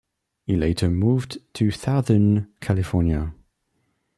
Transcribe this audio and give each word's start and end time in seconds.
He 0.47 0.55
later 0.55 0.89
moved 0.89 1.37
to 1.53 1.69
southern 1.69 2.51
California. 2.59 3.35